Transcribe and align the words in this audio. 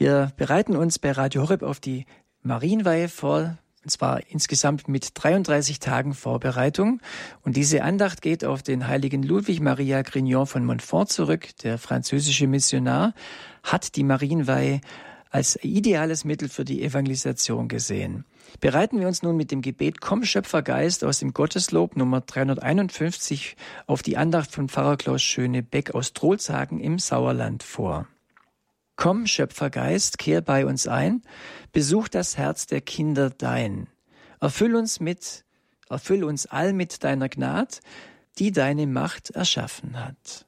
Wir 0.00 0.32
bereiten 0.38 0.76
uns 0.76 0.98
bei 0.98 1.12
Radio 1.12 1.42
Horeb 1.42 1.62
auf 1.62 1.78
die 1.78 2.06
Marienweihe 2.42 3.10
vor, 3.10 3.58
und 3.84 3.90
zwar 3.90 4.22
insgesamt 4.30 4.88
mit 4.88 5.10
33 5.12 5.78
Tagen 5.78 6.14
Vorbereitung. 6.14 7.02
Und 7.42 7.54
diese 7.54 7.82
Andacht 7.82 8.22
geht 8.22 8.42
auf 8.42 8.62
den 8.62 8.88
heiligen 8.88 9.22
Ludwig 9.22 9.60
Maria 9.60 10.00
Grignon 10.00 10.46
von 10.46 10.64
Montfort 10.64 11.10
zurück. 11.10 11.48
Der 11.64 11.76
französische 11.76 12.46
Missionar 12.46 13.12
hat 13.62 13.94
die 13.94 14.02
Marienweihe 14.02 14.80
als 15.28 15.62
ideales 15.62 16.24
Mittel 16.24 16.48
für 16.48 16.64
die 16.64 16.82
Evangelisation 16.82 17.68
gesehen. 17.68 18.24
Bereiten 18.58 19.00
wir 19.00 19.06
uns 19.06 19.22
nun 19.22 19.36
mit 19.36 19.50
dem 19.50 19.60
Gebet 19.60 20.00
Komm 20.00 20.24
Schöpfergeist 20.24 21.04
aus 21.04 21.18
dem 21.18 21.34
Gotteslob 21.34 21.94
Nummer 21.96 22.22
351 22.22 23.54
auf 23.86 24.02
die 24.02 24.16
Andacht 24.16 24.50
von 24.50 24.70
Pfarrer 24.70 24.96
Klaus 24.96 25.20
Schönebeck 25.20 25.94
aus 25.94 26.14
Trohlshagen 26.14 26.80
im 26.80 26.98
Sauerland 26.98 27.62
vor. 27.62 28.08
Komm, 29.00 29.26
Schöpfergeist, 29.26 30.18
kehr 30.18 30.42
bei 30.42 30.66
uns 30.66 30.86
ein, 30.86 31.22
besuch 31.72 32.08
das 32.08 32.36
Herz 32.36 32.66
der 32.66 32.82
Kinder 32.82 33.30
dein. 33.30 33.86
Erfüll 34.40 34.76
uns 34.76 35.00
mit, 35.00 35.46
erfüll 35.88 36.22
uns 36.22 36.44
all 36.44 36.74
mit 36.74 37.02
deiner 37.02 37.30
Gnad, 37.30 37.80
die 38.38 38.52
deine 38.52 38.86
Macht 38.86 39.30
erschaffen 39.30 39.98
hat. 39.98 40.44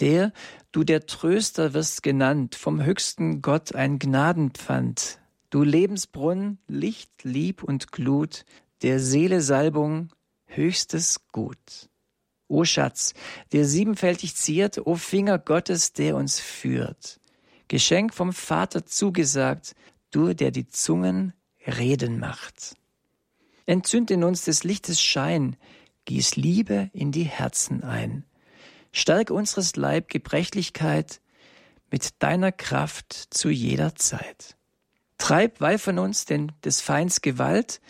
Der, 0.00 0.32
du 0.72 0.82
der 0.82 1.06
Tröster 1.06 1.74
wirst 1.74 2.02
genannt, 2.02 2.56
vom 2.56 2.84
höchsten 2.84 3.40
Gott 3.40 3.72
ein 3.76 4.00
Gnadenpfand, 4.00 5.20
du 5.50 5.62
Lebensbrunn, 5.62 6.58
Licht, 6.66 7.22
Lieb 7.22 7.62
und 7.62 7.92
Glut, 7.92 8.44
der 8.82 8.98
Seele 8.98 9.40
Salbung, 9.40 10.08
höchstes 10.46 11.28
Gut. 11.30 11.88
O 12.48 12.64
Schatz, 12.64 13.14
der 13.52 13.64
siebenfältig 13.64 14.34
ziert, 14.34 14.84
o 14.88 14.96
Finger 14.96 15.38
Gottes, 15.38 15.92
der 15.92 16.16
uns 16.16 16.40
führt. 16.40 17.20
Geschenk 17.72 18.12
vom 18.12 18.34
Vater 18.34 18.84
zugesagt, 18.84 19.74
du, 20.10 20.34
der 20.34 20.50
die 20.50 20.68
Zungen 20.68 21.32
reden 21.66 22.18
macht. 22.18 22.76
Entzünd 23.64 24.10
in 24.10 24.24
uns 24.24 24.44
des 24.44 24.62
Lichtes 24.62 25.00
Schein, 25.00 25.56
gieß 26.04 26.36
Liebe 26.36 26.90
in 26.92 27.12
die 27.12 27.24
Herzen 27.24 27.82
ein. 27.82 28.26
Stärk 28.92 29.30
unseres 29.30 29.74
Leib 29.76 30.10
Gebrechlichkeit 30.10 31.22
mit 31.90 32.22
deiner 32.22 32.52
Kraft 32.52 33.14
zu 33.30 33.48
jeder 33.48 33.94
Zeit. 33.94 34.58
Treib 35.16 35.62
weit 35.62 35.80
von 35.80 35.98
uns 35.98 36.26
denn 36.26 36.52
des 36.66 36.82
Feinds 36.82 37.22
Gewalt, 37.22 37.80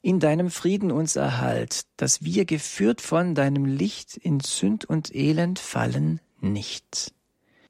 in 0.00 0.18
deinem 0.18 0.50
Frieden 0.50 0.90
uns 0.90 1.14
erhalt, 1.14 1.82
dass 1.98 2.22
wir 2.22 2.46
geführt 2.46 3.02
von 3.02 3.34
deinem 3.34 3.66
Licht 3.66 4.16
in 4.16 4.40
Sünd 4.40 4.86
und 4.86 5.14
Elend 5.14 5.58
fallen 5.58 6.22
nicht 6.40 7.12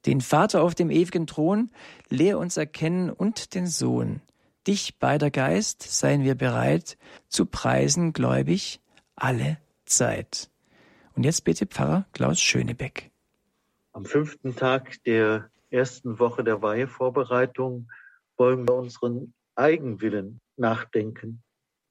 den 0.07 0.21
Vater 0.21 0.63
auf 0.63 0.75
dem 0.75 0.91
ewigen 0.91 1.27
Thron, 1.27 1.71
lehr 2.09 2.39
uns 2.39 2.57
erkennen 2.57 3.11
und 3.11 3.55
den 3.55 3.67
Sohn. 3.67 4.21
Dich, 4.67 4.99
beider 4.99 5.31
Geist, 5.31 5.83
seien 5.83 6.25
wir 6.25 6.35
bereit 6.35 6.97
zu 7.29 7.47
preisen, 7.47 8.13
gläubig, 8.13 8.81
alle 9.15 9.59
Zeit. 9.85 10.51
Und 11.15 11.25
jetzt 11.25 11.45
bitte 11.45 11.67
Pfarrer 11.67 12.07
Klaus 12.13 12.41
Schönebeck. 12.41 13.11
Am 13.93 14.05
fünften 14.05 14.55
Tag 14.55 15.03
der 15.05 15.51
ersten 15.71 16.19
Woche 16.19 16.45
der 16.45 16.63
Weihevorbereitung 16.63 17.91
wollen 18.37 18.69
wir 18.69 18.75
unseren 18.75 19.33
Eigenwillen 19.55 20.41
nachdenken. 20.57 21.43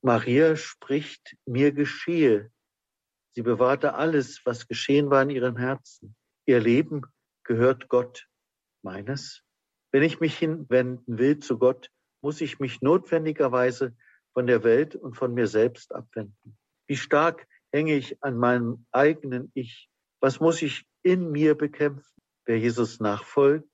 Maria 0.02 0.56
spricht, 0.56 1.36
mir 1.46 1.72
geschehe. 1.72 2.52
Sie 3.34 3.42
bewahrte 3.42 3.96
alles, 3.96 4.42
was 4.46 4.68
geschehen 4.68 5.10
war 5.10 5.24
in 5.24 5.32
ihrem 5.32 5.58
Herzen. 5.58 6.16
Ihr 6.46 6.60
Leben 6.60 7.02
gehört 7.46 7.88
Gott 7.88 8.28
meines. 8.84 9.42
Wenn 9.92 10.04
ich 10.04 10.20
mich 10.20 10.38
hinwenden 10.38 11.18
will 11.18 11.40
zu 11.40 11.58
Gott, 11.58 11.90
muss 12.22 12.42
ich 12.42 12.60
mich 12.60 12.82
notwendigerweise 12.82 13.96
von 14.34 14.48
der 14.48 14.64
Welt 14.64 14.96
und 14.96 15.16
von 15.16 15.34
mir 15.34 15.48
selbst 15.48 15.96
abwenden. 15.96 16.58
Wie 16.88 16.98
stark 16.98 17.48
hänge 17.72 17.96
ich 17.96 18.22
an 18.22 18.38
meinem 18.38 18.86
eigenen 18.92 19.52
Ich? 19.54 19.90
Was 20.20 20.40
muss 20.40 20.62
ich 20.62 20.86
in 21.04 21.32
mir 21.32 21.56
bekämpfen? 21.56 22.22
Wer 22.46 22.60
Jesus 22.60 23.00
nachfolgt, 23.00 23.70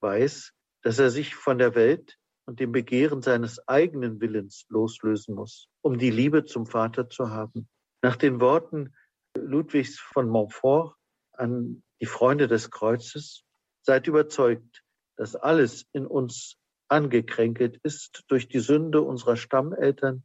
weiß, 0.00 0.52
dass 0.82 0.98
er 0.98 1.10
sich 1.10 1.34
von 1.34 1.58
der 1.58 1.74
Welt 1.74 2.16
und 2.46 2.60
dem 2.60 2.72
Begehren 2.72 3.22
seines 3.22 3.66
eigenen 3.68 4.20
Willens 4.20 4.66
loslösen 4.68 5.34
muss, 5.34 5.68
um 5.82 5.98
die 5.98 6.10
Liebe 6.10 6.44
zum 6.44 6.66
Vater 6.66 7.08
zu 7.10 7.30
haben. 7.30 7.68
Nach 8.02 8.16
den 8.16 8.40
Worten 8.40 8.94
Ludwigs 9.36 9.98
von 9.98 10.28
Montfort 10.28 10.96
an 11.38 11.82
die 12.00 12.06
Freunde 12.06 12.48
des 12.48 12.70
Kreuzes, 12.70 13.44
seid 13.82 14.06
überzeugt, 14.06 14.82
dass 15.16 15.34
alles 15.34 15.86
in 15.92 16.06
uns 16.06 16.56
angekränkelt 16.88 17.78
ist 17.82 18.24
durch 18.28 18.48
die 18.48 18.60
Sünde 18.60 19.02
unserer 19.02 19.36
Stammeltern 19.36 20.24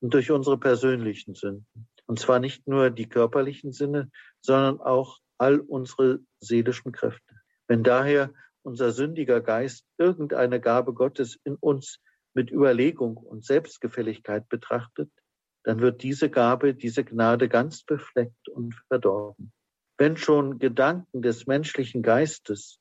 und 0.00 0.14
durch 0.14 0.30
unsere 0.30 0.58
persönlichen 0.58 1.34
Sünden. 1.34 1.88
Und 2.06 2.18
zwar 2.18 2.38
nicht 2.40 2.66
nur 2.66 2.90
die 2.90 3.08
körperlichen 3.08 3.72
Sinne, 3.72 4.10
sondern 4.40 4.80
auch 4.80 5.18
all 5.38 5.60
unsere 5.60 6.20
seelischen 6.40 6.92
Kräfte. 6.92 7.34
Wenn 7.66 7.82
daher 7.82 8.32
unser 8.62 8.92
sündiger 8.92 9.40
Geist 9.40 9.84
irgendeine 9.98 10.60
Gabe 10.60 10.94
Gottes 10.94 11.38
in 11.44 11.56
uns 11.56 12.00
mit 12.34 12.50
Überlegung 12.50 13.16
und 13.16 13.44
Selbstgefälligkeit 13.44 14.48
betrachtet, 14.48 15.10
dann 15.64 15.80
wird 15.80 16.02
diese 16.02 16.30
Gabe, 16.30 16.74
diese 16.74 17.04
Gnade 17.04 17.48
ganz 17.48 17.82
befleckt 17.82 18.48
und 18.48 18.74
verdorben. 18.88 19.52
Wenn 19.98 20.16
schon 20.16 20.60
Gedanken 20.60 21.22
des 21.22 21.48
menschlichen 21.48 22.02
Geistes 22.02 22.78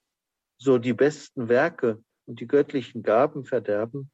so 0.59 0.77
die 0.77 0.93
besten 0.93 1.49
Werke 1.49 2.03
und 2.25 2.39
die 2.39 2.47
göttlichen 2.47 3.01
Gaben 3.01 3.43
verderben, 3.43 4.11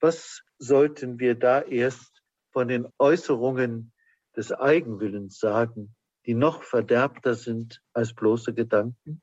was 0.00 0.42
sollten 0.58 1.18
wir 1.18 1.34
da 1.34 1.62
erst 1.62 2.22
von 2.52 2.68
den 2.68 2.86
Äußerungen 2.98 3.94
des 4.36 4.52
Eigenwillens 4.52 5.38
sagen, 5.38 5.94
die 6.26 6.34
noch 6.34 6.62
verderbter 6.62 7.34
sind 7.34 7.80
als 7.94 8.12
bloße 8.12 8.52
Gedanken? 8.52 9.22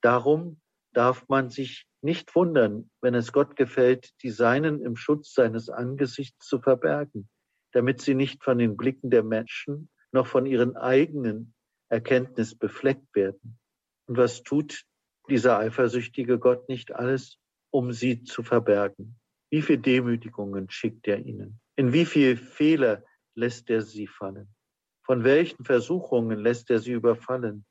Darum 0.00 0.60
darf 0.92 1.28
man 1.28 1.50
sich 1.50 1.86
nicht 2.02 2.34
wundern, 2.36 2.88
wenn 3.00 3.16
es 3.16 3.32
Gott 3.32 3.56
gefällt, 3.56 4.12
die 4.22 4.30
Seinen 4.30 4.80
im 4.80 4.94
Schutz 4.94 5.34
seines 5.34 5.70
Angesichts 5.70 6.46
zu 6.46 6.60
verbergen, 6.60 7.28
damit 7.72 8.00
sie 8.00 8.14
nicht 8.14 8.44
von 8.44 8.58
den 8.58 8.76
Blicken 8.76 9.10
der 9.10 9.24
Menschen 9.24 9.90
noch 10.12 10.28
von 10.28 10.46
ihren 10.46 10.76
eigenen 10.76 11.52
Erkenntnis 11.90 12.54
befleckt 12.54 13.14
werden. 13.14 13.58
Und 14.06 14.16
was 14.16 14.42
tut 14.42 14.84
dieser 15.28 15.58
eifersüchtige 15.58 16.38
Gott 16.38 16.68
nicht 16.68 16.92
alles, 16.94 17.38
um 17.70 17.92
sie 17.92 18.22
zu 18.22 18.42
verbergen? 18.42 19.20
Wie 19.50 19.62
viel 19.62 19.78
Demütigungen 19.78 20.70
schickt 20.70 21.08
er 21.08 21.18
ihnen? 21.18 21.60
In 21.76 21.92
wie 21.92 22.06
viel 22.06 22.36
Fehler 22.36 23.04
lässt 23.34 23.68
er 23.70 23.82
sie 23.82 24.06
fallen? 24.06 24.48
Von 25.04 25.24
welchen 25.24 25.64
Versuchungen 25.64 26.38
lässt 26.38 26.70
er 26.70 26.78
sie 26.78 26.92
überfallen? 26.92 27.64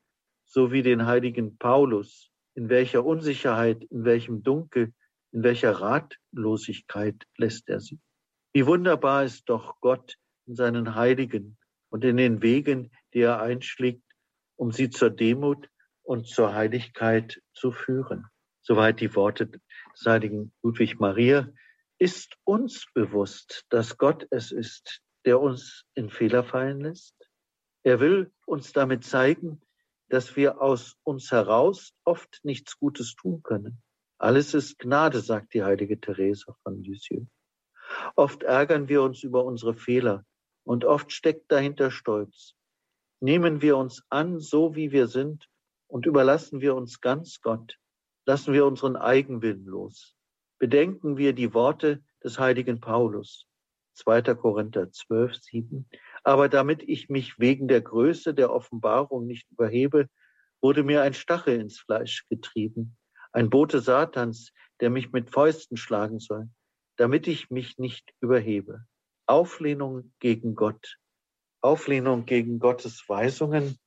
So 0.44 0.72
wie 0.72 0.82
den 0.82 1.06
heiligen 1.06 1.56
Paulus, 1.56 2.30
in 2.54 2.68
welcher 2.68 3.04
Unsicherheit, 3.04 3.84
in 3.84 4.04
welchem 4.04 4.42
Dunkel, 4.42 4.92
in 5.32 5.42
welcher 5.42 5.72
Ratlosigkeit 5.72 7.24
lässt 7.38 7.68
er 7.68 7.80
sie? 7.80 7.98
Wie 8.52 8.66
wunderbar 8.66 9.24
ist 9.24 9.48
doch 9.48 9.80
Gott 9.80 10.16
in 10.46 10.56
seinen 10.56 10.96
Heiligen 10.96 11.56
und 11.88 12.04
in 12.04 12.16
den 12.16 12.42
Wegen, 12.42 12.90
die 13.14 13.20
er 13.20 13.40
einschlägt, 13.40 14.02
um 14.60 14.72
sie 14.72 14.90
zur 14.90 15.08
Demut 15.08 15.70
und 16.02 16.28
zur 16.28 16.52
Heiligkeit 16.52 17.40
zu 17.54 17.72
führen. 17.72 18.26
Soweit 18.60 19.00
die 19.00 19.14
Worte 19.14 19.46
des 19.46 20.04
heiligen 20.04 20.52
Ludwig 20.62 21.00
Maria. 21.00 21.48
Ist 21.98 22.36
uns 22.44 22.84
bewusst, 22.92 23.64
dass 23.70 23.96
Gott 23.96 24.26
es 24.30 24.52
ist, 24.52 25.00
der 25.24 25.40
uns 25.40 25.86
in 25.94 26.10
Fehler 26.10 26.44
fallen 26.44 26.82
lässt? 26.82 27.14
Er 27.84 28.00
will 28.00 28.32
uns 28.44 28.74
damit 28.74 29.02
zeigen, 29.02 29.62
dass 30.10 30.36
wir 30.36 30.60
aus 30.60 30.98
uns 31.04 31.32
heraus 31.32 31.94
oft 32.04 32.40
nichts 32.42 32.78
Gutes 32.78 33.14
tun 33.14 33.42
können. 33.42 33.80
Alles 34.18 34.52
ist 34.52 34.78
Gnade, 34.78 35.20
sagt 35.20 35.54
die 35.54 35.64
heilige 35.64 35.98
Therese 35.98 36.54
von 36.62 36.82
Lisieux. 36.82 37.26
Oft 38.14 38.42
ärgern 38.42 38.90
wir 38.90 39.02
uns 39.02 39.22
über 39.22 39.42
unsere 39.42 39.72
Fehler 39.72 40.26
und 40.64 40.84
oft 40.84 41.12
steckt 41.12 41.50
dahinter 41.50 41.90
Stolz. 41.90 42.54
Nehmen 43.22 43.60
wir 43.60 43.76
uns 43.76 44.02
an, 44.08 44.40
so 44.40 44.74
wie 44.74 44.92
wir 44.92 45.06
sind, 45.06 45.46
und 45.86 46.06
überlassen 46.06 46.62
wir 46.62 46.74
uns 46.74 47.02
ganz 47.02 47.42
Gott. 47.42 47.76
Lassen 48.24 48.54
wir 48.54 48.64
unseren 48.64 48.96
Eigenwillen 48.96 49.66
los. 49.66 50.16
Bedenken 50.58 51.18
wir 51.18 51.34
die 51.34 51.52
Worte 51.52 52.02
des 52.24 52.38
heiligen 52.38 52.80
Paulus. 52.80 53.46
2. 53.94 54.22
Korinther 54.36 54.90
12, 54.90 55.36
7. 55.36 55.88
Aber 56.24 56.48
damit 56.48 56.82
ich 56.82 57.10
mich 57.10 57.38
wegen 57.38 57.68
der 57.68 57.82
Größe 57.82 58.32
der 58.32 58.50
Offenbarung 58.50 59.26
nicht 59.26 59.50
überhebe, 59.50 60.08
wurde 60.62 60.82
mir 60.82 61.02
ein 61.02 61.12
Stachel 61.12 61.60
ins 61.60 61.78
Fleisch 61.78 62.26
getrieben, 62.28 62.96
ein 63.32 63.50
Bote 63.50 63.80
Satans, 63.80 64.52
der 64.80 64.88
mich 64.88 65.12
mit 65.12 65.30
Fäusten 65.30 65.76
schlagen 65.76 66.20
soll, 66.20 66.48
damit 66.96 67.26
ich 67.26 67.50
mich 67.50 67.76
nicht 67.76 68.14
überhebe. 68.20 68.86
Auflehnung 69.26 70.14
gegen 70.20 70.54
Gott 70.54 70.96
Auflehnung 71.60 72.24
gegen 72.26 72.58
Gottes 72.58 73.04
Weisungen 73.08 73.78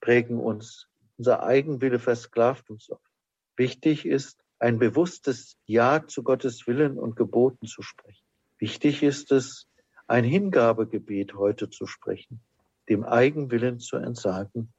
prägen 0.00 0.38
uns. 0.38 0.88
Unser 1.18 1.42
Eigenwille 1.42 1.98
versklavt 1.98 2.68
uns 2.70 2.90
oft. 2.90 3.10
Wichtig 3.56 4.06
ist, 4.06 4.44
ein 4.58 4.78
bewusstes 4.78 5.56
Ja 5.66 6.06
zu 6.06 6.22
Gottes 6.22 6.66
Willen 6.66 6.98
und 6.98 7.16
Geboten 7.16 7.66
zu 7.66 7.82
sprechen. 7.82 8.24
Wichtig 8.58 9.02
ist 9.02 9.32
es, 9.32 9.68
ein 10.06 10.24
Hingabegebet 10.24 11.34
heute 11.34 11.68
zu 11.68 11.86
sprechen, 11.86 12.40
dem 12.88 13.04
Eigenwillen 13.04 13.80
zu 13.80 13.96
entsagen 13.96 14.72